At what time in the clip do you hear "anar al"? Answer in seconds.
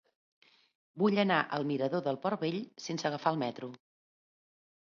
1.23-1.67